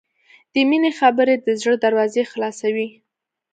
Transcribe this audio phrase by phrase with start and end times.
[0.53, 2.87] د مینې خبرې د زړه دروازې خلاصوي.